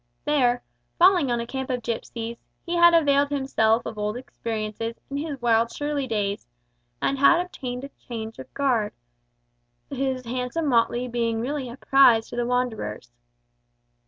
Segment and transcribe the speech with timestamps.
[0.25, 0.63] There,
[0.97, 5.39] falling on a camp of gipsies, he had availed himself of old experiences in his
[5.43, 6.47] wild Shirley days,
[7.03, 8.93] and had obtained an exchange of garb,
[9.91, 13.11] his handsome motley being really a prize to the wanderers.